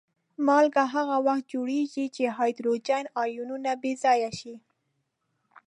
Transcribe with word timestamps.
مالګه 0.47 0.83
هغه 0.95 1.17
وخت 1.27 1.45
جوړیږي 1.53 2.05
چې 2.15 2.23
هایدروجن 2.37 3.05
آیونونه 3.23 3.71
بې 3.81 3.93
ځایه 4.03 4.31
شي. 4.39 4.55